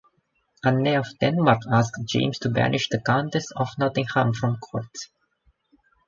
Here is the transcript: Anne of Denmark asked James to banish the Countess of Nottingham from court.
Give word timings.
Anne 0.65 0.95
of 0.95 1.05
Denmark 1.21 1.61
asked 1.71 1.99
James 2.05 2.39
to 2.39 2.49
banish 2.49 2.89
the 2.89 2.99
Countess 3.05 3.51
of 3.55 3.69
Nottingham 3.77 4.33
from 4.33 4.57
court. 4.57 4.89